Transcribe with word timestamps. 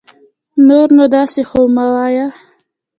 نور 0.67 0.87
نو 0.97 1.03
داسي 1.13 1.41
خو 1.49 1.61
مه 1.75 1.85
وايه 1.93 2.27